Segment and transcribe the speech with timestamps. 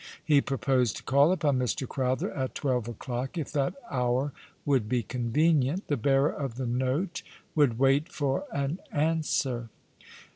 [0.27, 1.87] Ho proposed to call upon Mr.
[1.87, 4.33] Crowther at twelve o'clock, if that hour
[4.65, 5.85] would be convenient.
[5.89, 7.21] The bearer of the note
[7.53, 9.69] would wait for an answer.